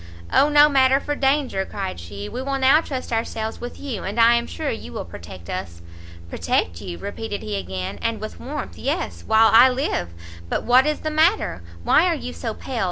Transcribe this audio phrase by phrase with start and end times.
[0.33, 4.19] "O no matter for danger," cried she, "we will now trust ourselves with you, and
[4.19, 5.83] I am sure you will protect us."
[6.27, 10.09] "Protect you!" repeated he again, and with warmth, "yes, while I live!
[10.49, 11.61] but what is the matter?
[11.83, 12.79] why are you so pale?